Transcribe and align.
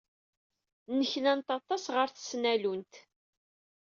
Nneknant 0.97 1.47
aṭas 1.57 1.83
ɣer 1.95 2.07
tesnallunt. 2.09 2.93